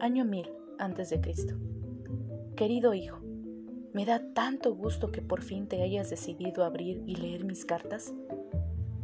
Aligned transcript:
Año 0.00 0.24
1000 0.24 0.50
antes 0.78 1.10
de 1.10 1.20
Cristo. 1.20 1.56
Querido 2.56 2.94
hijo, 2.94 3.18
me 3.92 4.06
da 4.06 4.32
tanto 4.32 4.74
gusto 4.74 5.12
que 5.12 5.20
por 5.20 5.42
fin 5.42 5.66
te 5.66 5.82
hayas 5.82 6.08
decidido 6.08 6.64
abrir 6.64 7.02
y 7.06 7.16
leer 7.16 7.44
mis 7.44 7.66
cartas. 7.66 8.14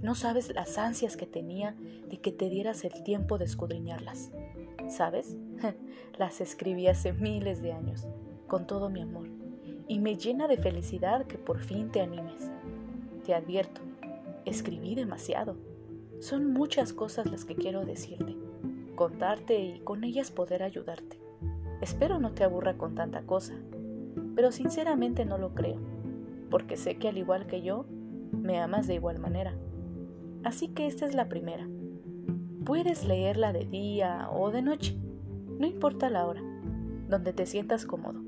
No 0.01 0.15
sabes 0.15 0.55
las 0.55 0.79
ansias 0.79 1.19
que 1.19 1.27
tenía 1.27 1.77
de 2.09 2.17
que 2.17 2.33
te 2.33 2.49
dieras 2.49 2.83
el 2.85 3.03
tiempo 3.03 3.37
de 3.37 3.45
escudriñarlas. 3.45 4.33
¿Sabes? 4.89 5.37
las 6.19 6.41
escribí 6.41 6.87
hace 6.87 7.13
miles 7.13 7.61
de 7.61 7.73
años, 7.73 8.07
con 8.47 8.67
todo 8.67 8.89
mi 8.89 9.03
amor, 9.03 9.29
y 9.89 9.99
me 9.99 10.17
llena 10.17 10.49
de 10.49 10.57
felicidad 10.57 11.27
que 11.27 11.37
por 11.37 11.59
fin 11.59 11.91
te 11.91 12.01
animes. 12.01 12.51
Te 13.23 13.35
advierto, 13.35 13.83
escribí 14.47 14.95
demasiado. 14.95 15.59
Son 16.21 16.55
muchas 16.55 16.95
cosas 16.95 17.31
las 17.31 17.45
que 17.45 17.55
quiero 17.55 17.85
decirte 17.85 18.46
contarte 18.97 19.61
y 19.61 19.81
con 19.81 20.03
ellas 20.03 20.33
poder 20.33 20.63
ayudarte. 20.63 21.21
Espero 21.81 22.19
no 22.19 22.33
te 22.33 22.43
aburra 22.43 22.77
con 22.77 22.95
tanta 22.95 23.23
cosa, 23.23 23.55
pero 24.35 24.51
sinceramente 24.51 25.25
no 25.25 25.39
lo 25.39 25.55
creo, 25.55 25.79
porque 26.51 26.77
sé 26.77 26.97
que 26.97 27.09
al 27.09 27.19
igual 27.19 27.47
que 27.47 27.63
yo, 27.63 27.87
me 28.33 28.59
amas 28.59 28.87
de 28.87 28.95
igual 28.95 29.19
manera. 29.19 29.55
Así 30.43 30.69
que 30.69 30.87
esta 30.87 31.07
es 31.07 31.15
la 31.15 31.29
primera. 31.29 31.69
Puedes 32.65 33.05
leerla 33.05 33.53
de 33.53 33.67
día 33.67 34.29
o 34.33 34.51
de 34.51 34.63
noche, 34.63 34.97
no 35.59 35.67
importa 35.67 36.11
la 36.11 36.27
hora, 36.27 36.43
donde 37.09 37.33
te 37.33 37.47
sientas 37.47 37.87
cómodo. 37.87 38.21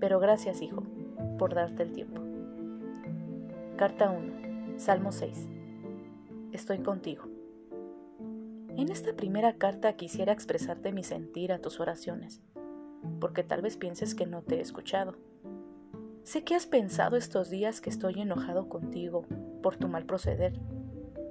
Pero 0.00 0.20
gracias, 0.20 0.62
hijo, 0.62 0.82
por 1.38 1.54
darte 1.54 1.82
el 1.82 1.92
tiempo. 1.92 2.20
Carta 3.76 4.10
1, 4.10 4.78
Salmo 4.78 5.12
6. 5.12 5.48
Estoy 6.52 6.78
contigo. 6.78 7.31
En 8.76 8.90
esta 8.90 9.12
primera 9.14 9.52
carta 9.58 9.92
quisiera 9.96 10.32
expresarte 10.32 10.92
mi 10.92 11.02
sentir 11.02 11.52
a 11.52 11.58
tus 11.58 11.78
oraciones, 11.78 12.40
porque 13.20 13.44
tal 13.44 13.60
vez 13.60 13.76
pienses 13.76 14.14
que 14.14 14.26
no 14.26 14.42
te 14.42 14.56
he 14.56 14.60
escuchado. 14.60 15.14
Sé 16.22 16.42
que 16.42 16.54
has 16.54 16.66
pensado 16.66 17.16
estos 17.16 17.50
días 17.50 17.82
que 17.82 17.90
estoy 17.90 18.20
enojado 18.20 18.70
contigo 18.70 19.26
por 19.62 19.76
tu 19.76 19.88
mal 19.88 20.06
proceder, 20.06 20.58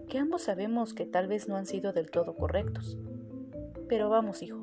que 0.08 0.20
ambos 0.20 0.44
sabemos 0.44 0.94
que 0.94 1.06
tal 1.06 1.28
vez 1.28 1.48
no 1.48 1.56
han 1.56 1.66
sido 1.66 1.94
del 1.94 2.12
todo 2.12 2.36
correctos. 2.36 2.98
Pero 3.90 4.10
vamos, 4.10 4.44
hijo, 4.44 4.62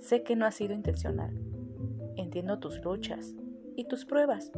sé 0.00 0.24
que 0.24 0.34
no 0.34 0.44
ha 0.44 0.50
sido 0.50 0.74
intencional. 0.74 1.38
Entiendo 2.16 2.58
tus 2.58 2.82
luchas 2.82 3.34
y 3.76 3.84
tus 3.84 4.04
pruebas. 4.04 4.50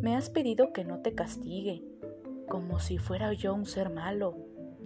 Me 0.00 0.16
has 0.16 0.30
pedido 0.30 0.72
que 0.72 0.84
no 0.84 0.98
te 0.98 1.14
castigue, 1.14 1.84
como 2.48 2.80
si 2.80 2.98
fuera 2.98 3.32
yo 3.34 3.54
un 3.54 3.66
ser 3.66 3.88
malo 3.88 4.36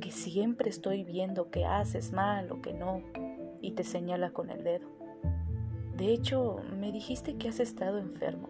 que 0.01 0.11
siempre 0.11 0.71
estoy 0.71 1.05
viendo 1.05 1.51
que 1.51 1.65
haces 1.67 2.13
mal 2.13 2.51
o 2.51 2.61
que 2.61 2.73
no, 2.73 3.03
y 3.61 3.73
te 3.73 3.85
señala 3.85 4.31
con 4.31 4.51
el 4.51 4.65
dedo. 4.65 4.89
De 5.97 6.13
hecho, 6.13 6.57
me 6.79 6.91
dijiste 6.91 7.37
que 7.37 7.49
has 7.49 7.61
estado 7.61 7.99
enfermo, 7.99 8.49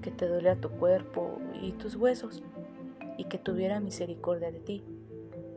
que 0.00 0.10
te 0.10 0.28
duele 0.28 0.50
a 0.50 0.60
tu 0.60 0.70
cuerpo 0.70 1.38
y 1.60 1.72
tus 1.72 1.96
huesos, 1.96 2.42
y 3.18 3.24
que 3.24 3.38
tuviera 3.38 3.80
misericordia 3.80 4.52
de 4.52 4.60
ti, 4.60 4.84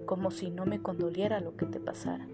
como 0.05 0.31
si 0.31 0.49
no 0.49 0.65
me 0.65 0.81
condoliera 0.81 1.39
lo 1.39 1.55
que 1.55 1.67
te 1.67 1.79
pasara. 1.79 2.27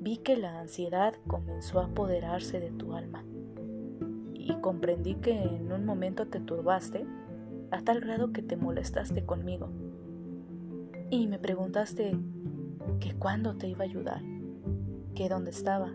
Vi 0.00 0.18
que 0.18 0.36
la 0.36 0.60
ansiedad 0.60 1.14
comenzó 1.26 1.80
a 1.80 1.86
apoderarse 1.86 2.60
de 2.60 2.70
tu 2.70 2.94
alma, 2.94 3.24
y 4.34 4.54
comprendí 4.60 5.14
que 5.16 5.32
en 5.32 5.72
un 5.72 5.84
momento 5.84 6.26
te 6.26 6.40
turbaste 6.40 7.06
a 7.70 7.80
tal 7.82 8.00
grado 8.00 8.32
que 8.32 8.42
te 8.42 8.56
molestaste 8.56 9.24
conmigo 9.24 9.68
y 11.10 11.26
me 11.26 11.38
preguntaste 11.38 12.16
que 13.00 13.14
cuándo 13.14 13.56
te 13.56 13.68
iba 13.68 13.84
a 13.84 13.88
ayudar, 13.88 14.22
que 15.14 15.28
dónde 15.28 15.50
estaba, 15.50 15.92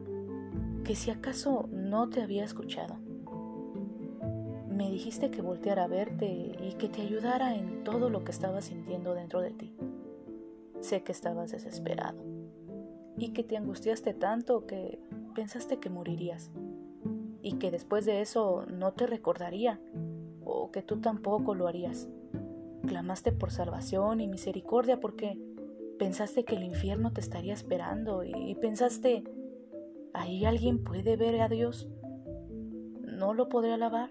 que 0.84 0.96
si 0.96 1.12
acaso 1.12 1.68
no 1.72 2.10
te 2.10 2.22
había 2.22 2.44
escuchado. 2.44 2.98
Me 4.70 4.90
dijiste 4.90 5.30
que 5.30 5.42
volteara 5.42 5.84
a 5.84 5.88
verte 5.88 6.56
y 6.60 6.74
que 6.80 6.90
te 6.90 7.02
ayudara 7.02 7.56
en 7.56 7.84
todo 7.84 8.10
lo 8.10 8.24
que 8.24 8.32
estabas 8.32 8.66
sintiendo 8.66 9.14
dentro 9.14 9.42
de 9.42 9.52
ti. 9.52 9.76
Sé 10.82 11.04
que 11.04 11.12
estabas 11.12 11.52
desesperado 11.52 12.20
y 13.18 13.30
que 13.30 13.44
te 13.44 13.56
angustiaste 13.56 14.14
tanto 14.14 14.66
que 14.66 15.00
pensaste 15.36 15.80
que 15.80 15.90
morirías 15.90 16.52
y 17.42 17.54
que 17.54 17.70
después 17.70 18.06
de 18.06 18.22
eso 18.22 18.66
no 18.66 18.94
te 18.94 19.06
recordaría 19.06 19.80
o 20.44 20.72
que 20.72 20.82
tú 20.82 21.00
tampoco 21.00 21.54
lo 21.54 21.68
harías. 21.68 22.10
Clamaste 22.88 23.32
por 23.32 23.52
salvación 23.52 24.20
y 24.20 24.28
misericordia 24.28 25.00
porque 25.00 25.40
pensaste 25.98 26.44
que 26.44 26.56
el 26.56 26.64
infierno 26.64 27.14
te 27.14 27.22
estaría 27.22 27.54
esperando 27.54 28.26
y 28.26 28.56
pensaste, 28.56 29.24
¿ahí 30.14 30.44
alguien 30.44 30.84
puede 30.84 31.16
ver 31.16 31.40
a 31.42 31.48
Dios? 31.48 31.88
¿No 33.02 33.34
lo 33.34 33.48
podré 33.48 33.72
alabar? 33.72 34.10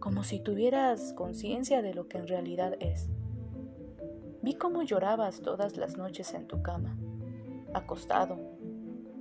Como 0.00 0.24
si 0.24 0.40
tuvieras 0.40 1.12
conciencia 1.12 1.80
de 1.80 1.94
lo 1.94 2.08
que 2.08 2.18
en 2.18 2.26
realidad 2.26 2.74
es. 2.80 3.08
Vi 4.42 4.54
cómo 4.54 4.82
llorabas 4.82 5.40
todas 5.40 5.76
las 5.76 5.96
noches 5.96 6.34
en 6.34 6.48
tu 6.48 6.62
cama, 6.62 6.98
acostado. 7.72 8.38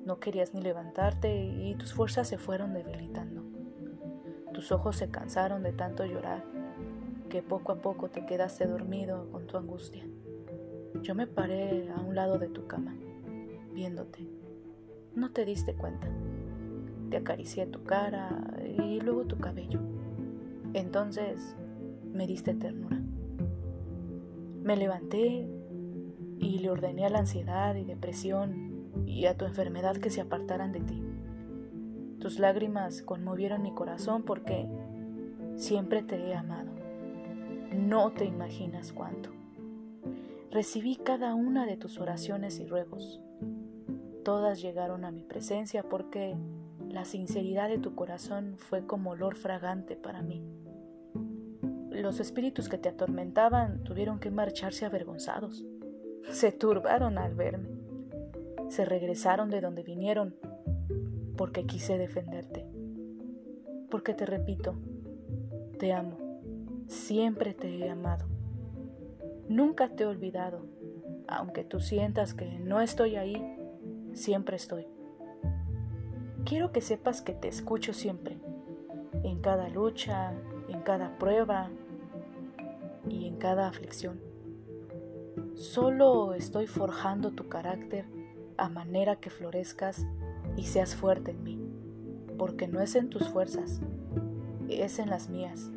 No 0.05 0.19
querías 0.19 0.55
ni 0.55 0.61
levantarte 0.61 1.45
y 1.45 1.75
tus 1.75 1.93
fuerzas 1.93 2.27
se 2.27 2.39
fueron 2.39 2.73
debilitando. 2.73 3.43
Tus 4.53 4.71
ojos 4.71 4.95
se 4.95 5.09
cansaron 5.09 5.61
de 5.61 5.71
tanto 5.71 6.03
llorar 6.05 6.54
que 7.35 7.43
poco 7.43 7.73
a 7.73 7.81
poco 7.81 8.07
te 8.07 8.25
quedaste 8.25 8.65
dormido 8.65 9.29
con 9.29 9.45
tu 9.45 9.57
angustia. 9.57 10.05
Yo 11.01 11.15
me 11.15 11.27
paré 11.27 11.89
a 11.91 11.99
un 11.99 12.15
lado 12.15 12.39
de 12.39 12.47
tu 12.47 12.65
cama, 12.65 12.95
viéndote. 13.73 14.25
No 15.15 15.33
te 15.33 15.43
diste 15.43 15.73
cuenta. 15.73 16.07
Te 17.09 17.17
acaricié 17.17 17.65
tu 17.65 17.83
cara 17.83 18.29
y 18.79 19.01
luego 19.01 19.25
tu 19.25 19.37
cabello. 19.37 19.81
Entonces 20.73 21.57
me 22.13 22.25
diste 22.25 22.53
ternura. 22.53 23.01
Me 24.63 24.77
levanté 24.77 25.45
y 26.39 26.59
le 26.59 26.69
ordené 26.69 27.05
a 27.05 27.09
la 27.09 27.19
ansiedad 27.19 27.75
y 27.75 27.83
depresión 27.83 28.93
y 29.05 29.25
a 29.25 29.35
tu 29.35 29.43
enfermedad 29.43 29.97
que 29.97 30.09
se 30.09 30.21
apartaran 30.21 30.71
de 30.71 30.79
ti. 30.79 31.03
Tus 32.19 32.39
lágrimas 32.39 33.01
conmovieron 33.01 33.61
mi 33.61 33.73
corazón 33.73 34.23
porque 34.23 34.69
siempre 35.57 36.01
te 36.01 36.15
he 36.15 36.33
amado. 36.33 36.74
No 37.75 38.11
te 38.11 38.25
imaginas 38.25 38.93
cuánto. 38.93 39.29
Recibí 40.49 40.95
cada 40.95 41.35
una 41.35 41.65
de 41.65 41.75
tus 41.75 41.99
oraciones 41.99 42.59
y 42.59 42.65
ruegos. 42.65 43.19
Todas 44.23 44.61
llegaron 44.61 45.03
a 45.03 45.11
mi 45.11 45.23
presencia 45.23 45.83
porque 45.83 46.35
la 46.89 47.03
sinceridad 47.03 47.67
de 47.67 47.77
tu 47.77 47.93
corazón 47.93 48.55
fue 48.57 48.87
como 48.87 49.11
olor 49.11 49.35
fragante 49.35 49.97
para 49.97 50.21
mí. 50.21 50.41
Los 51.91 52.19
espíritus 52.19 52.69
que 52.69 52.77
te 52.77 52.89
atormentaban 52.89 53.83
tuvieron 53.83 54.19
que 54.19 54.31
marcharse 54.31 54.85
avergonzados. 54.85 55.65
Se 56.31 56.51
turbaron 56.53 57.17
al 57.17 57.35
verme. 57.35 57.69
Se 58.69 58.85
regresaron 58.85 59.49
de 59.49 59.61
donde 59.61 59.83
vinieron 59.83 60.35
porque 61.35 61.65
quise 61.65 61.97
defenderte. 61.97 62.65
Porque 63.91 64.13
te 64.13 64.25
repito, 64.25 64.75
te 65.77 65.93
amo 65.93 66.24
Siempre 66.87 67.53
te 67.53 67.77
he 67.77 67.89
amado. 67.89 68.25
Nunca 69.49 69.89
te 69.89 70.03
he 70.03 70.07
olvidado. 70.07 70.65
Aunque 71.27 71.63
tú 71.63 71.79
sientas 71.79 72.33
que 72.33 72.59
no 72.59 72.81
estoy 72.81 73.15
ahí, 73.15 73.57
siempre 74.13 74.55
estoy. 74.55 74.87
Quiero 76.45 76.71
que 76.71 76.81
sepas 76.81 77.21
que 77.21 77.33
te 77.33 77.47
escucho 77.47 77.93
siempre, 77.93 78.37
en 79.23 79.41
cada 79.41 79.67
lucha, 79.69 80.33
en 80.67 80.81
cada 80.81 81.17
prueba 81.17 81.69
y 83.09 83.27
en 83.27 83.37
cada 83.37 83.67
aflicción. 83.67 84.19
Solo 85.55 86.35
estoy 86.35 86.67
forjando 86.67 87.31
tu 87.31 87.49
carácter 87.49 88.05
a 88.57 88.69
manera 88.69 89.15
que 89.15 89.31
florezcas 89.31 90.05
y 90.55 90.65
seas 90.65 90.95
fuerte 90.95 91.31
en 91.31 91.43
mí, 91.43 91.59
porque 92.37 92.67
no 92.67 92.79
es 92.79 92.95
en 92.95 93.09
tus 93.09 93.27
fuerzas, 93.27 93.81
es 94.69 94.99
en 94.99 95.09
las 95.09 95.29
mías. 95.29 95.71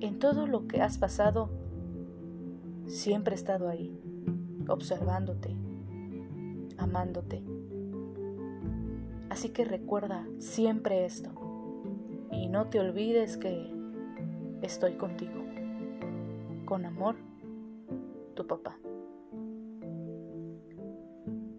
En 0.00 0.20
todo 0.20 0.46
lo 0.46 0.68
que 0.68 0.80
has 0.80 0.96
pasado, 0.96 1.50
siempre 2.86 3.34
he 3.34 3.34
estado 3.34 3.68
ahí, 3.68 4.00
observándote, 4.68 5.56
amándote. 6.76 7.42
Así 9.28 9.48
que 9.48 9.64
recuerda 9.64 10.24
siempre 10.38 11.04
esto 11.04 11.30
y 12.30 12.46
no 12.46 12.68
te 12.68 12.78
olvides 12.78 13.36
que 13.38 13.74
estoy 14.62 14.94
contigo. 14.94 15.44
Con 16.64 16.84
amor, 16.86 17.16
tu 18.36 18.46
papá. 18.46 18.78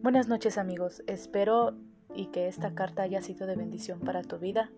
Buenas 0.02 0.30
noches 0.30 0.58
amigos, 0.58 1.04
espero 1.08 1.76
y 2.16 2.28
que 2.28 2.48
esta 2.48 2.74
carta 2.74 3.02
haya 3.02 3.22
sido 3.22 3.48
de 3.48 3.58
bendición 3.58 4.00
para 4.00 4.22
tu 4.22 4.38
vida. 4.40 4.72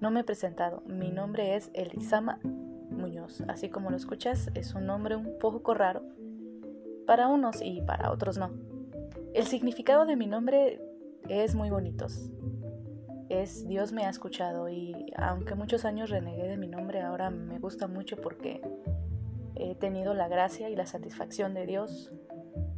No 0.00 0.12
me 0.12 0.20
he 0.20 0.24
presentado, 0.24 0.82
mi 0.86 1.10
nombre 1.10 1.56
es 1.56 1.72
Elisama 1.74 2.38
Así 3.48 3.68
como 3.68 3.90
lo 3.90 3.96
escuchas, 3.96 4.50
es 4.54 4.74
un 4.74 4.86
nombre 4.86 5.16
un 5.16 5.38
poco 5.38 5.74
raro 5.74 6.02
para 7.06 7.28
unos 7.28 7.60
y 7.62 7.80
para 7.82 8.10
otros 8.10 8.38
no. 8.38 8.50
El 9.34 9.46
significado 9.46 10.06
de 10.06 10.16
mi 10.16 10.26
nombre 10.26 10.80
es 11.28 11.54
muy 11.54 11.70
bonito. 11.70 12.06
es 13.28 13.66
Dios 13.66 13.92
me 13.92 14.04
ha 14.04 14.10
escuchado 14.10 14.68
y 14.68 15.12
aunque 15.16 15.54
muchos 15.54 15.84
años 15.84 16.10
renegué 16.10 16.46
de 16.48 16.56
mi 16.56 16.68
nombre, 16.68 17.00
ahora 17.00 17.30
me 17.30 17.58
gusta 17.58 17.86
mucho 17.86 18.16
porque 18.16 18.60
he 19.56 19.74
tenido 19.74 20.14
la 20.14 20.28
gracia 20.28 20.68
y 20.68 20.76
la 20.76 20.86
satisfacción 20.86 21.54
de 21.54 21.66
Dios 21.66 22.12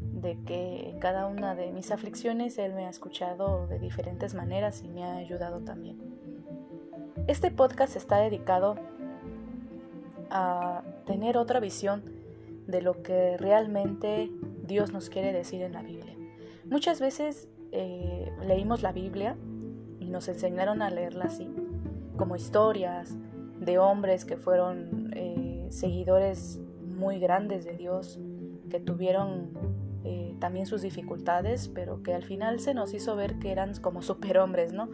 de 0.00 0.42
que 0.44 0.90
en 0.90 0.98
cada 0.98 1.26
una 1.26 1.54
de 1.54 1.72
mis 1.72 1.90
aflicciones 1.90 2.58
Él 2.58 2.72
me 2.72 2.86
ha 2.86 2.90
escuchado 2.90 3.66
de 3.66 3.78
diferentes 3.78 4.34
maneras 4.34 4.82
y 4.82 4.88
me 4.88 5.04
ha 5.04 5.16
ayudado 5.16 5.60
también. 5.60 5.98
Este 7.26 7.50
podcast 7.50 7.96
está 7.96 8.18
dedicado 8.18 8.76
a 10.36 10.82
tener 11.06 11.38
otra 11.38 11.60
visión 11.60 12.02
de 12.66 12.82
lo 12.82 13.02
que 13.02 13.36
realmente 13.36 14.30
Dios 14.66 14.92
nos 14.92 15.08
quiere 15.08 15.32
decir 15.32 15.62
en 15.62 15.72
la 15.72 15.82
Biblia. 15.82 16.14
Muchas 16.64 17.00
veces 17.00 17.48
eh, 17.72 18.30
leímos 18.44 18.82
la 18.82 18.92
Biblia 18.92 19.36
y 20.00 20.10
nos 20.10 20.28
enseñaron 20.28 20.82
a 20.82 20.90
leerla 20.90 21.26
así, 21.26 21.48
como 22.16 22.36
historias 22.36 23.16
de 23.60 23.78
hombres 23.78 24.24
que 24.24 24.36
fueron 24.36 25.12
eh, 25.14 25.66
seguidores 25.70 26.60
muy 26.82 27.18
grandes 27.18 27.64
de 27.64 27.76
Dios, 27.76 28.18
que 28.68 28.80
tuvieron 28.80 29.50
eh, 30.04 30.34
también 30.38 30.66
sus 30.66 30.82
dificultades, 30.82 31.68
pero 31.68 32.02
que 32.02 32.14
al 32.14 32.24
final 32.24 32.60
se 32.60 32.74
nos 32.74 32.94
hizo 32.94 33.16
ver 33.16 33.38
que 33.38 33.52
eran 33.52 33.74
como 33.80 34.02
superhombres, 34.10 34.72
¿no? 34.72 34.88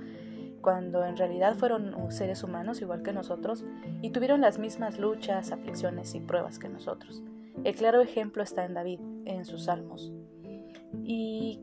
Cuando 0.63 1.05
en 1.05 1.17
realidad 1.17 1.57
fueron 1.57 1.95
seres 2.11 2.43
humanos 2.45 2.81
igual 2.81 3.03
que 3.03 3.13
nosotros 3.13 3.65
y 4.01 4.11
tuvieron 4.11 4.41
las 4.41 4.59
mismas 4.59 4.99
luchas, 4.99 5.53
aflicciones 5.53 6.15
y 6.15 6.21
pruebas 6.21 6.59
que 6.59 6.69
nosotros. 6.69 7.23
El 7.65 7.75
claro 7.75 8.01
ejemplo 8.01 8.43
está 8.43 8.65
en 8.65 8.75
David, 8.75 9.01
en 9.25 9.45
sus 9.45 9.65
salmos. 9.65 10.13
Y 11.05 11.61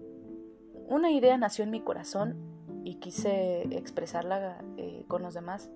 una 0.88 1.12
idea 1.12 1.38
nació 1.38 1.64
en 1.64 1.72
mi 1.72 1.82
corazón 1.82 2.36
y 2.84 2.96
quise 2.96 3.64
expresarla 3.76 4.64
eh, 4.78 5.06
con 5.08 5.22
los 5.22 5.34
demás, 5.34 5.72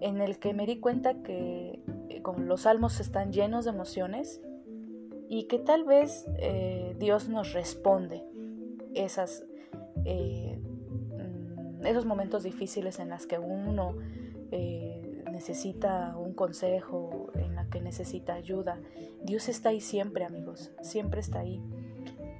en 0.00 0.20
el 0.20 0.38
que 0.38 0.54
me 0.54 0.66
di 0.66 0.78
cuenta 0.78 1.22
que 1.22 1.82
eh, 2.08 2.22
los 2.38 2.62
salmos 2.62 3.00
están 3.00 3.32
llenos 3.32 3.64
de 3.64 3.72
emociones 3.72 4.40
y 5.28 5.44
que 5.44 5.58
tal 5.58 5.84
vez 5.84 6.26
eh, 6.38 6.94
Dios 6.98 7.28
nos 7.28 7.52
responde 7.52 8.24
esas, 8.94 9.44
esos 11.84 12.04
momentos 12.06 12.42
difíciles 12.42 12.98
en 12.98 13.10
los 13.10 13.26
que 13.26 13.38
uno 13.38 13.96
necesita 15.40 16.16
un 16.18 16.34
consejo, 16.34 17.30
en 17.34 17.54
la 17.54 17.64
que 17.70 17.80
necesita 17.80 18.34
ayuda. 18.34 18.78
Dios 19.22 19.48
está 19.48 19.70
ahí 19.70 19.80
siempre, 19.80 20.24
amigos, 20.24 20.70
siempre 20.82 21.20
está 21.20 21.40
ahí. 21.40 21.62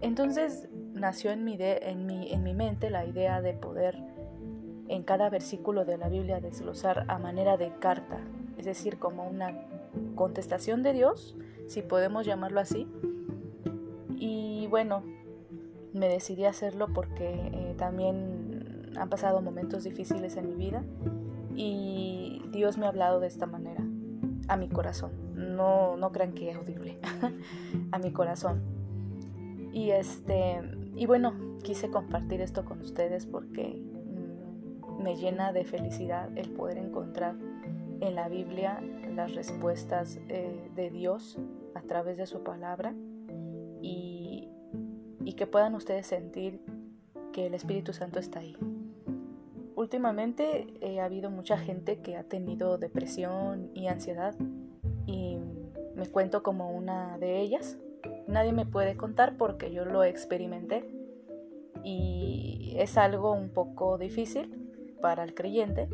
Entonces 0.02 0.68
nació 0.92 1.30
en 1.30 1.44
mi, 1.44 1.56
en, 1.58 2.04
mi, 2.04 2.30
en 2.30 2.42
mi 2.42 2.52
mente 2.52 2.90
la 2.90 3.06
idea 3.06 3.40
de 3.40 3.54
poder 3.54 3.96
en 4.88 5.02
cada 5.02 5.30
versículo 5.30 5.84
de 5.84 5.96
la 5.96 6.08
Biblia 6.08 6.40
desglosar 6.40 7.06
a 7.08 7.18
manera 7.18 7.56
de 7.56 7.72
carta, 7.78 8.18
es 8.58 8.66
decir, 8.66 8.98
como 8.98 9.26
una 9.26 9.66
contestación 10.14 10.82
de 10.82 10.92
Dios, 10.92 11.36
si 11.68 11.80
podemos 11.80 12.26
llamarlo 12.26 12.60
así. 12.60 12.86
Y 14.18 14.66
bueno, 14.66 15.04
me 15.94 16.08
decidí 16.08 16.44
a 16.44 16.50
hacerlo 16.50 16.88
porque 16.92 17.30
eh, 17.30 17.74
también 17.78 18.39
han 18.96 19.08
pasado 19.08 19.40
momentos 19.40 19.84
difíciles 19.84 20.36
en 20.36 20.48
mi 20.48 20.54
vida 20.54 20.84
y 21.54 22.42
Dios 22.52 22.78
me 22.78 22.86
ha 22.86 22.88
hablado 22.88 23.20
de 23.20 23.26
esta 23.26 23.46
manera, 23.46 23.84
a 24.48 24.56
mi 24.56 24.68
corazón. 24.68 25.12
No, 25.34 25.96
no 25.96 26.12
crean 26.12 26.32
que 26.32 26.50
es 26.50 26.56
audible, 26.56 26.98
a 27.92 27.98
mi 27.98 28.12
corazón. 28.12 28.62
Y 29.72 29.90
este, 29.90 30.60
y 30.96 31.06
bueno, 31.06 31.34
quise 31.62 31.90
compartir 31.90 32.40
esto 32.40 32.64
con 32.64 32.80
ustedes 32.80 33.26
porque 33.26 33.80
mm, 33.80 35.02
me 35.02 35.16
llena 35.16 35.52
de 35.52 35.64
felicidad 35.64 36.36
el 36.36 36.50
poder 36.50 36.78
encontrar 36.78 37.36
en 38.00 38.14
la 38.14 38.28
Biblia 38.28 38.82
las 39.14 39.34
respuestas 39.34 40.18
eh, 40.28 40.70
de 40.74 40.90
Dios 40.90 41.38
a 41.74 41.82
través 41.82 42.16
de 42.16 42.26
su 42.26 42.42
palabra 42.42 42.94
y, 43.80 44.48
y 45.24 45.32
que 45.34 45.46
puedan 45.46 45.74
ustedes 45.74 46.06
sentir 46.06 46.60
que 47.32 47.46
el 47.46 47.54
Espíritu 47.54 47.92
Santo 47.92 48.18
está 48.18 48.40
ahí. 48.40 48.56
Últimamente 49.80 50.66
eh, 50.82 51.00
ha 51.00 51.06
habido 51.06 51.30
mucha 51.30 51.56
gente 51.56 52.00
que 52.00 52.16
ha 52.16 52.24
tenido 52.24 52.76
depresión 52.76 53.70
y 53.72 53.86
ansiedad 53.86 54.34
y 55.06 55.38
me 55.94 56.06
cuento 56.06 56.42
como 56.42 56.70
una 56.70 57.16
de 57.16 57.40
ellas 57.40 57.78
nadie 58.26 58.52
me 58.52 58.66
puede 58.66 58.96
contar 58.96 59.36
porque 59.36 59.72
yo 59.72 59.84
lo 59.84 60.04
experimenté 60.04 60.84
y 61.82 62.74
es 62.76 62.96
algo 62.96 63.32
un 63.32 63.50
poco 63.50 63.98
difícil 63.98 64.54
para 65.00 65.24
el 65.24 65.34
creyente, 65.34 65.88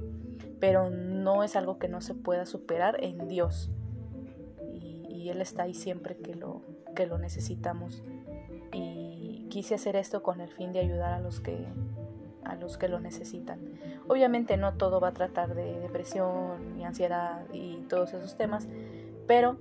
pero 0.60 0.90
no 0.90 1.44
es 1.44 1.56
algo 1.56 1.78
que 1.78 1.88
no 1.88 2.00
se 2.00 2.14
pueda 2.14 2.44
superar 2.44 3.02
en 3.02 3.28
Dios. 3.28 3.70
Y, 4.74 5.28
Él 5.28 5.40
está 5.40 5.64
ahí 5.64 5.74
siempre 5.74 6.16
que 6.16 6.34
lo, 6.34 6.62
que 6.94 7.06
lo 7.06 7.18
necesitamos. 7.18 8.04
Y 8.72 9.46
quise 9.48 9.74
hacer 9.74 9.96
esto 9.96 10.22
con 10.22 10.40
el 10.40 10.50
fin 10.50 10.72
de 10.72 10.80
ayudar 10.80 11.12
a 11.12 11.20
los 11.20 11.40
que 11.40 11.66
los 12.56 12.78
que 12.78 12.88
lo 12.88 13.00
necesitan. 13.00 13.60
Obviamente 14.08 14.56
no 14.56 14.74
todo 14.74 15.00
va 15.00 15.08
a 15.08 15.12
tratar 15.12 15.54
de 15.54 15.80
depresión 15.80 16.78
y 16.78 16.84
ansiedad 16.84 17.44
y 17.52 17.76
todos 17.88 18.14
esos 18.14 18.36
temas, 18.36 18.68
pero 19.26 19.56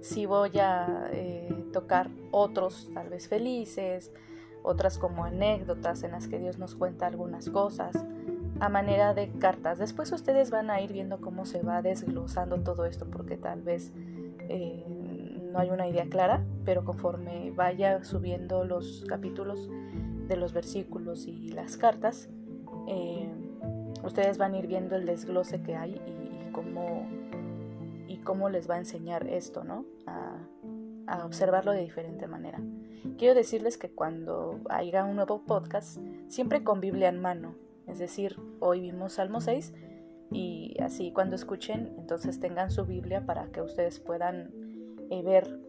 sí 0.00 0.26
voy 0.26 0.58
a 0.58 1.08
eh, 1.12 1.66
tocar 1.72 2.10
otros 2.30 2.90
tal 2.94 3.08
vez 3.08 3.28
felices, 3.28 4.12
otras 4.62 4.98
como 4.98 5.24
anécdotas 5.24 6.02
en 6.02 6.12
las 6.12 6.28
que 6.28 6.38
Dios 6.38 6.58
nos 6.58 6.74
cuenta 6.74 7.06
algunas 7.06 7.50
cosas 7.50 7.96
a 8.60 8.68
manera 8.68 9.14
de 9.14 9.28
cartas. 9.38 9.78
Después 9.78 10.12
ustedes 10.12 10.50
van 10.50 10.70
a 10.70 10.80
ir 10.80 10.92
viendo 10.92 11.20
cómo 11.20 11.46
se 11.46 11.62
va 11.62 11.82
desglosando 11.82 12.60
todo 12.60 12.84
esto 12.84 13.06
porque 13.10 13.36
tal 13.36 13.62
vez 13.62 13.92
eh, 14.48 14.84
no 15.52 15.58
hay 15.58 15.70
una 15.70 15.88
idea 15.88 16.06
clara, 16.08 16.44
pero 16.64 16.84
conforme 16.84 17.50
vaya 17.50 18.04
subiendo 18.04 18.64
los 18.64 19.04
capítulos 19.08 19.68
de 20.32 20.40
los 20.40 20.52
versículos 20.52 21.26
y 21.26 21.48
las 21.48 21.76
cartas, 21.76 22.28
eh, 22.88 23.30
ustedes 24.04 24.38
van 24.38 24.54
a 24.54 24.58
ir 24.58 24.66
viendo 24.66 24.96
el 24.96 25.06
desglose 25.06 25.62
que 25.62 25.76
hay 25.76 26.00
y 26.06 26.52
cómo 26.52 27.06
cómo 28.22 28.48
les 28.48 28.68
va 28.68 28.76
a 28.76 28.78
enseñar 28.78 29.26
esto, 29.28 29.64
¿no? 29.64 29.84
A, 30.06 30.38
observarlo 31.24 31.72
de 31.72 31.80
diferente 31.80 32.26
manera. 32.26 32.58
Quiero 33.18 33.34
decirles 33.34 33.76
que 33.76 33.90
cuando 33.90 34.60
haya 34.70 35.04
un 35.04 35.16
nuevo 35.16 35.42
podcast, 35.44 35.98
siempre 36.28 36.64
con 36.64 36.80
Biblia 36.80 37.10
en 37.10 37.20
mano. 37.20 37.54
Es 37.86 37.98
decir, 37.98 38.36
hoy 38.60 38.80
vimos 38.80 39.14
Salmo 39.14 39.42
6 39.42 39.74
y 40.30 40.74
así 40.80 41.12
cuando 41.12 41.36
escuchen, 41.36 41.94
entonces 41.98 42.40
tengan 42.40 42.70
su 42.70 42.86
Biblia 42.86 43.26
para 43.26 43.48
que 43.48 43.60
ustedes 43.60 44.00
puedan 44.00 44.52
eh, 45.10 45.22
ver 45.22 45.60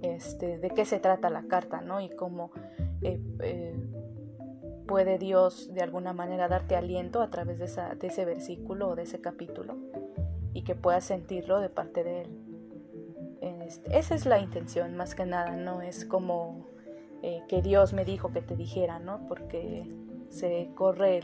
este, 0.00 0.56
de 0.56 0.70
qué 0.70 0.86
se 0.86 1.00
trata 1.00 1.28
la 1.28 1.42
carta, 1.42 1.82
¿no? 1.82 2.00
Y 2.00 2.08
cómo 2.08 2.50
eh, 3.02 3.20
eh, 3.40 3.74
puede 4.86 5.18
Dios 5.18 5.72
de 5.72 5.82
alguna 5.82 6.12
manera 6.12 6.48
darte 6.48 6.74
aliento 6.74 7.20
a 7.20 7.30
través 7.30 7.58
de, 7.58 7.66
ese 8.06 8.24
versículo 8.24 8.88
o 8.88 8.96
de 8.96 9.02
ese 9.02 9.20
capítulo 9.20 9.76
y 10.54 10.62
que 10.62 10.74
puedas 10.74 11.04
sentirlo 11.04 11.60
de 11.60 11.68
parte 11.68 12.02
de 12.02 12.22
Él. 12.22 12.28
Este, 13.40 13.98
esa 13.98 14.14
es 14.14 14.26
la 14.26 14.40
intención, 14.40 14.96
más 14.96 15.14
que 15.14 15.26
nada, 15.26 15.56
no 15.56 15.82
es 15.82 16.04
como 16.04 16.66
eh, 17.22 17.42
que 17.48 17.62
Dios 17.62 17.92
me 17.92 18.04
dijo 18.04 18.32
que 18.32 18.40
te 18.40 18.56
dijera, 18.56 18.98
¿no? 18.98 19.26
Porque 19.28 19.86
se 20.30 20.70
corre 20.74 21.20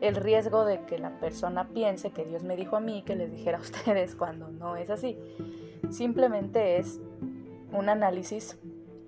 el, 0.00 0.14
riesgo 0.16 0.64
de 0.64 0.82
que 0.82 0.98
la 0.98 1.18
persona 1.18 1.68
piense 1.68 2.10
que 2.10 2.24
Dios 2.24 2.44
me 2.44 2.56
dijo 2.56 2.76
a 2.76 2.80
mí 2.80 3.02
que 3.02 3.16
les 3.16 3.32
dijera 3.32 3.58
a 3.58 3.60
ustedes 3.62 4.14
cuando 4.14 4.48
no 4.48 4.76
es 4.76 4.88
así. 4.88 5.18
Simplemente 5.90 6.78
es 6.78 7.00
un 7.72 7.88
análisis 7.88 8.58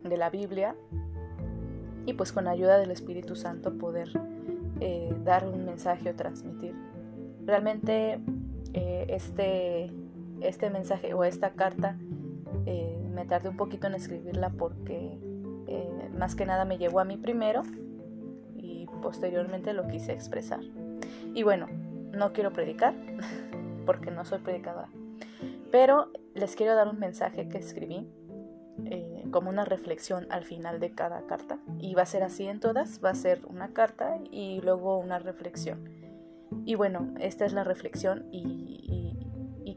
de 0.02 0.16
la 0.16 0.30
Biblia 0.30 0.74
y 2.06 2.14
pues 2.14 2.32
con 2.32 2.48
ayuda 2.48 2.78
del 2.78 2.90
Espíritu 2.90 3.36
Santo 3.36 3.74
poder 3.74 4.10
eh, 4.80 5.14
dar 5.24 5.46
un 5.46 5.64
mensaje 5.66 6.10
o 6.10 6.14
transmitir. 6.14 6.74
Realmente 7.44 8.18
eh, 8.72 9.06
este, 9.08 9.90
este 10.40 10.70
mensaje 10.70 11.12
o 11.12 11.24
esta 11.24 11.50
carta 11.50 11.96
eh, 12.66 12.98
me 13.12 13.26
tardé 13.26 13.50
un 13.50 13.56
poquito 13.56 13.86
en 13.86 13.94
escribirla 13.94 14.50
porque 14.50 15.18
más 16.18 16.34
que 16.34 16.44
nada 16.44 16.66
me 16.66 16.76
llegó 16.76 17.00
a 17.00 17.04
mí 17.04 17.16
primero 17.16 17.62
y 18.56 18.86
posteriormente 19.00 19.72
lo 19.72 19.86
quise 19.86 20.12
expresar. 20.12 20.60
Y 21.32 21.44
bueno, 21.44 21.66
no 22.12 22.32
quiero 22.32 22.52
predicar 22.52 22.94
porque 23.86 24.10
no 24.10 24.24
soy 24.24 24.40
predicadora, 24.40 24.88
pero 25.70 26.10
les 26.34 26.56
quiero 26.56 26.74
dar 26.74 26.88
un 26.88 26.98
mensaje 26.98 27.48
que 27.48 27.58
escribí 27.58 28.06
como 29.30 29.50
una 29.50 29.64
reflexión 29.64 30.26
al 30.30 30.44
final 30.44 30.80
de 30.80 30.92
cada 30.92 31.26
carta 31.26 31.58
y 31.78 31.94
va 31.94 32.02
a 32.02 32.06
ser 32.06 32.22
así 32.22 32.46
en 32.46 32.60
todas, 32.60 33.00
va 33.04 33.10
a 33.10 33.14
ser 33.14 33.46
una 33.46 33.72
carta 33.72 34.18
y 34.30 34.60
luego 34.60 34.98
una 34.98 35.18
reflexión. 35.18 35.88
Y 36.64 36.74
bueno, 36.74 37.14
esta 37.20 37.44
es 37.44 37.52
la 37.52 37.64
reflexión 37.64 38.26
y, 38.32 39.16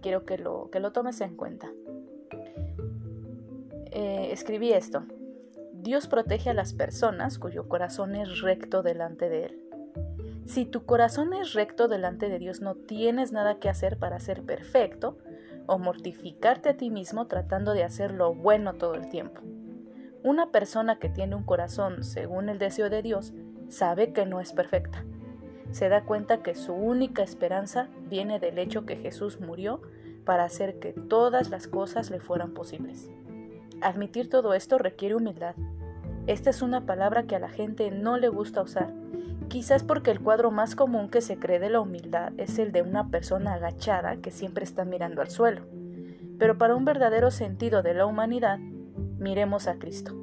quiero 0.02 0.26
que 0.26 0.38
lo, 0.38 0.70
que 0.70 0.82
lo 0.82 0.92
tomes 0.92 1.22
en 1.22 1.38
cuenta. 1.38 1.72
Eh, 3.86 4.30
escribí 4.34 4.74
esto. 4.74 5.06
Dios 5.72 6.08
protege 6.08 6.50
a 6.50 6.54
las 6.54 6.74
personas 6.74 7.40
cuyo 7.40 7.70
corazón 7.70 8.14
es 8.16 8.42
recto 8.42 8.84
delante 8.84 9.30
de 9.30 9.46
Él. 9.46 9.64
Si 10.46 10.66
tu 10.66 10.86
corazón 10.86 11.34
es 11.34 11.54
recto 11.54 11.88
delante 11.88 12.28
de 12.28 12.38
Dios, 12.38 12.60
no 12.60 12.76
tienes 12.76 13.32
nada 13.32 13.60
que 13.60 13.70
hacer 13.70 13.98
para 13.98 14.20
ser 14.20 14.44
perfecto 14.44 15.18
o 15.68 15.78
mortificarte 15.78 16.70
a 16.70 16.78
ti 16.78 16.90
mismo 16.90 17.28
tratando 17.28 17.74
de 17.74 17.84
hacer 17.84 18.12
lo 18.12 18.34
bueno 18.34 18.74
todo 18.74 18.96
el 18.96 19.10
tiempo. 19.10 19.42
Una 20.24 20.52
persona 20.52 21.00
que 21.00 21.10
tiene 21.10 21.36
un 21.36 21.44
corazón 21.44 22.04
según 22.04 22.50
el 22.50 22.60
deseo 22.60 22.90
de 22.90 23.02
Dios 23.02 23.34
sabe 23.68 24.14
que 24.14 24.26
no 24.26 24.40
es 24.40 24.54
perfecta. 24.54 25.04
Se 25.72 25.90
da 25.90 26.04
cuenta 26.06 26.44
que 26.44 26.56
su 26.56 26.74
única 26.74 27.24
esperanza 27.24 27.90
viene 28.10 28.40
del 28.40 28.60
hecho 28.60 28.86
que 28.86 28.96
Jesús 28.96 29.40
murió 29.40 29.82
para 30.24 30.44
hacer 30.44 30.80
que 30.80 30.94
todas 30.94 31.50
las 31.50 31.68
cosas 31.68 32.10
le 32.10 32.20
fueran 32.20 32.54
posibles. 32.54 33.10
Admitir 33.82 34.30
todo 34.30 34.54
esto 34.54 34.78
requiere 34.78 35.16
humildad. 35.16 35.56
Esta 36.28 36.52
es 36.52 36.62
una 36.62 36.86
palabra 36.86 37.24
que 37.24 37.36
a 37.36 37.40
la 37.40 37.50
gente 37.50 37.92
no 37.92 38.18
le 38.18 38.30
gusta 38.30 38.62
usar, 38.62 38.94
quizás 39.48 39.84
porque 39.84 40.12
el 40.12 40.20
cuadro 40.20 40.52
más 40.52 40.76
común 40.76 41.10
que 41.10 41.22
se 41.22 41.38
cree 41.38 41.60
de 41.60 41.70
la 41.70 41.82
humildad 41.82 42.34
es 42.38 42.60
el 42.60 42.72
de 42.72 42.82
una 42.82 43.10
persona 43.10 43.54
agachada 43.54 44.18
que 44.18 44.32
siempre 44.32 44.64
está 44.64 44.86
mirando 44.86 45.22
al 45.22 45.30
suelo. 45.30 45.64
Pero 46.40 46.58
para 46.58 46.76
un 46.76 46.86
verdadero 46.86 47.32
sentido 47.32 47.84
de 47.84 47.94
la 47.94 48.06
humanidad, 48.06 48.60
miremos 49.18 49.68
a 49.68 49.76
Cristo. 49.76 50.16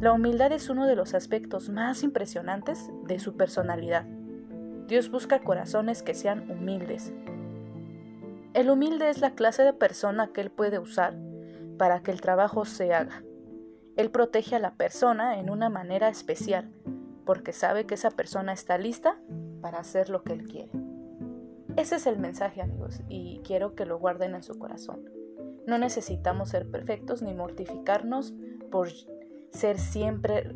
La 0.00 0.12
humildad 0.12 0.52
es 0.52 0.68
uno 0.68 0.86
de 0.86 0.96
los 0.96 1.14
aspectos 1.14 1.68
más 1.68 2.02
impresionantes 2.02 2.90
de 3.06 3.18
su 3.18 3.36
personalidad. 3.36 4.04
Dios 4.88 5.10
busca 5.10 5.40
corazones 5.40 6.02
que 6.02 6.14
sean 6.14 6.50
humildes. 6.50 7.12
El 8.54 8.68
humilde 8.68 9.10
es 9.10 9.20
la 9.20 9.34
clase 9.34 9.62
de 9.62 9.72
persona 9.72 10.32
que 10.32 10.40
Él 10.40 10.50
puede 10.50 10.78
usar 10.78 11.14
para 11.78 12.02
que 12.02 12.10
el 12.10 12.20
trabajo 12.20 12.64
se 12.64 12.92
haga. 12.92 13.22
Él 13.96 14.10
protege 14.10 14.56
a 14.56 14.58
la 14.58 14.74
persona 14.74 15.38
en 15.38 15.50
una 15.50 15.68
manera 15.68 16.08
especial, 16.08 16.70
porque 17.32 17.54
sabe 17.54 17.86
que 17.86 17.94
esa 17.94 18.10
persona 18.10 18.52
está 18.52 18.76
lista 18.76 19.16
para 19.62 19.78
hacer 19.78 20.10
lo 20.10 20.22
que 20.22 20.34
Él 20.34 20.46
quiere. 20.46 20.70
Ese 21.78 21.96
es 21.96 22.06
el 22.06 22.18
mensaje 22.18 22.60
amigos 22.60 23.00
y 23.08 23.40
quiero 23.42 23.74
que 23.74 23.86
lo 23.86 23.98
guarden 23.98 24.34
en 24.34 24.42
su 24.42 24.58
corazón. 24.58 25.02
No 25.66 25.78
necesitamos 25.78 26.50
ser 26.50 26.70
perfectos 26.70 27.22
ni 27.22 27.32
mortificarnos 27.32 28.34
por 28.70 28.90
ser 29.50 29.78
siempre 29.78 30.54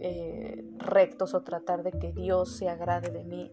eh, 0.00 0.64
rectos 0.78 1.34
o 1.34 1.42
tratar 1.42 1.84
de 1.84 1.92
que 1.92 2.12
Dios 2.12 2.56
se 2.56 2.68
agrade 2.68 3.10
de 3.12 3.22
mí 3.22 3.52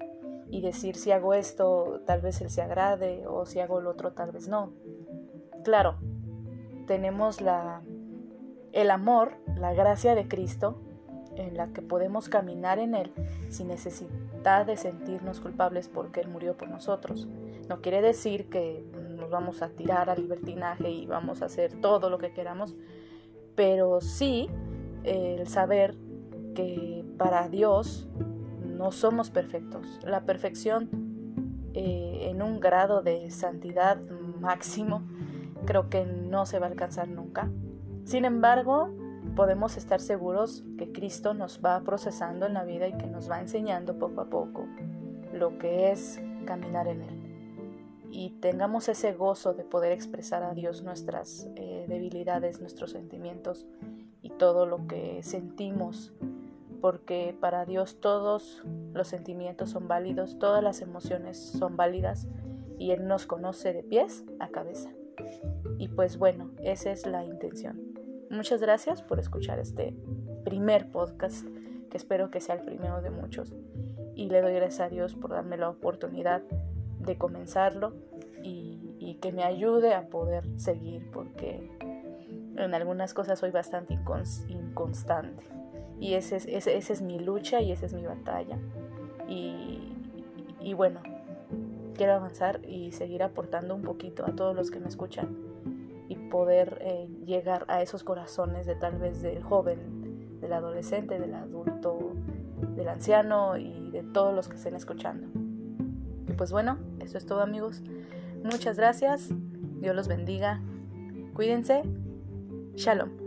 y 0.49 0.61
decir 0.61 0.95
si 0.95 1.11
hago 1.11 1.35
esto 1.35 2.01
tal 2.07 2.21
vez 2.21 2.41
Él 2.41 2.49
se 2.49 2.63
agrade 2.63 3.27
o 3.27 3.45
si 3.45 3.59
hago 3.59 3.81
lo 3.81 3.91
otro 3.91 4.13
tal 4.13 4.31
vez 4.31 4.47
no. 4.47 4.73
Claro, 5.63 5.99
tenemos 6.87 7.39
la, 7.39 7.83
el 8.71 8.89
amor, 8.89 9.33
la 9.59 9.75
gracia 9.75 10.15
de 10.15 10.27
Cristo, 10.27 10.81
en 11.35 11.57
la 11.57 11.67
que 11.67 11.81
podemos 11.81 12.29
caminar 12.29 12.79
en 12.79 12.95
Él 12.95 13.11
sin 13.49 13.67
necesidad 13.67 14.65
de 14.65 14.77
sentirnos 14.77 15.39
culpables 15.39 15.89
porque 15.89 16.21
Él 16.21 16.27
murió 16.27 16.55
por 16.55 16.69
nosotros. 16.69 17.27
No 17.69 17.81
quiere 17.81 18.01
decir 18.01 18.49
que 18.49 18.85
nos 19.17 19.29
vamos 19.29 19.61
a 19.61 19.69
tirar 19.69 20.09
al 20.09 20.21
libertinaje 20.21 20.89
y 20.89 21.05
vamos 21.05 21.41
a 21.41 21.45
hacer 21.45 21.73
todo 21.81 22.09
lo 22.09 22.17
que 22.17 22.31
queramos, 22.31 22.75
pero 23.55 24.01
sí 24.01 24.49
el 25.03 25.47
saber 25.47 25.95
que 26.53 27.03
para 27.17 27.47
Dios 27.49 28.07
no 28.63 28.91
somos 28.91 29.29
perfectos. 29.29 29.99
La 30.03 30.25
perfección 30.25 30.89
eh, 31.73 32.29
en 32.29 32.41
un 32.41 32.59
grado 32.59 33.01
de 33.01 33.29
santidad 33.31 33.99
máximo 34.39 35.03
creo 35.65 35.89
que 35.89 36.05
no 36.05 36.45
se 36.45 36.59
va 36.59 36.67
a 36.67 36.69
alcanzar 36.69 37.07
nunca. 37.07 37.49
Sin 38.03 38.25
embargo, 38.25 38.89
podemos 39.35 39.75
estar 39.77 39.99
seguros 39.99 40.63
que 40.77 40.91
Cristo 40.91 41.33
nos 41.33 41.59
va 41.63 41.81
procesando 41.81 42.45
en 42.45 42.53
la 42.53 42.63
vida 42.63 42.87
y 42.87 42.93
que 42.93 43.07
nos 43.07 43.29
va 43.29 43.41
enseñando 43.41 43.99
poco 43.99 44.21
a 44.21 44.29
poco 44.29 44.65
lo 45.33 45.57
que 45.57 45.91
es 45.91 46.21
caminar 46.45 46.87
en 46.87 47.01
Él. 47.01 47.21
Y 48.11 48.29
tengamos 48.39 48.87
ese 48.87 49.11
gozo 49.11 49.53
de 49.53 49.65
poder 49.65 49.91
expresar 49.91 50.41
a 50.43 50.53
Dios 50.53 50.83
nuestras 50.83 51.49
eh, 51.55 51.85
debilidades, 51.89 52.61
nuestros 52.61 52.91
sentimientos 52.91 53.67
y 54.21 54.29
todo 54.29 54.65
lo 54.65 54.87
que 54.87 55.21
sentimos, 55.21 56.13
porque 56.79 57.35
para 57.39 57.65
Dios 57.65 57.99
todos 57.99 58.63
los 58.93 59.07
sentimientos 59.07 59.71
son 59.71 59.89
válidos, 59.89 60.39
todas 60.39 60.63
las 60.63 60.81
emociones 60.81 61.37
son 61.37 61.75
válidas 61.75 62.27
y 62.79 62.91
Él 62.91 63.07
nos 63.07 63.25
conoce 63.25 63.73
de 63.73 63.83
pies 63.83 64.23
a 64.39 64.47
cabeza. 64.47 64.91
Y 65.77 65.89
pues 65.89 66.17
bueno, 66.17 66.51
esa 66.63 66.91
es 66.91 67.05
la 67.05 67.25
intención. 67.25 68.04
Muchas 68.29 68.59
gracias 68.59 69.01
por 69.01 69.19
escuchar 69.19 69.59
este 69.59 69.95
primer 70.43 70.89
podcast, 70.89 71.45
que 71.89 71.97
espero 71.97 72.31
que 72.31 72.41
sea 72.41 72.55
el 72.55 72.61
primero 72.61 73.01
de 73.01 73.11
muchos. 73.11 73.53
Y 74.15 74.29
le 74.29 74.41
doy 74.41 74.53
gracias 74.53 74.81
a 74.81 74.89
Dios 74.89 75.15
por 75.15 75.31
darme 75.31 75.57
la 75.57 75.69
oportunidad 75.69 76.41
de 76.99 77.17
comenzarlo 77.17 77.93
y, 78.41 78.73
que 79.21 79.31
me 79.31 79.43
ayude 79.43 79.93
a 79.93 80.09
poder 80.09 80.43
seguir, 80.59 81.09
porque 81.11 81.71
en 82.57 82.73
algunas 82.73 83.13
cosas 83.13 83.39
soy 83.39 83.49
bastante 83.49 83.97
inconstante. 84.47 85.43
Y 85.99 86.15
esa 86.15 86.35
es, 86.35 86.45
ese, 86.47 86.77
es 86.77 87.01
mi 87.01 87.17
lucha 87.17 87.61
y 87.61 87.71
esa 87.71 87.85
es 87.85 87.93
mi 87.93 88.05
batalla. 88.05 88.59
y 89.27 90.73
bueno, 90.73 90.99
quiero 91.95 92.13
avanzar 92.13 92.59
y 92.67 92.91
seguir 92.91 93.23
aportando 93.23 93.73
un 93.73 93.83
poquito 93.83 94.25
a 94.25 94.35
todos 94.35 94.55
los 94.55 94.69
que 94.69 94.79
me 94.79 94.87
escuchan 94.87 95.54
poder 96.35 96.79
eh, 96.81 97.07
llegar 97.25 97.63
a 97.69 97.81
esos 97.81 98.03
corazones 98.03 98.65
de 98.65 98.75
tal 98.75 98.97
vez 98.97 99.21
del 99.21 99.41
joven, 99.41 100.41
del 100.41 100.51
adolescente, 100.51 101.17
del 101.17 101.33
adulto, 101.33 102.11
del 102.75 102.89
anciano 102.89 103.55
y 103.55 103.89
de 103.91 104.03
todos 104.03 104.35
los 104.35 104.49
que 104.49 104.57
estén 104.57 104.75
escuchando. 104.75 105.29
Y 106.27 106.33
pues 106.33 106.51
bueno, 106.51 106.77
eso 106.99 107.17
es 107.17 107.25
todo 107.25 107.39
amigos. 107.39 107.83
Muchas 108.43 108.75
gracias. 108.75 109.29
Dios 109.79 109.95
los 109.95 110.09
bendiga. 110.09 110.59
Cuídense. 111.33 111.83
Shalom. 112.75 113.24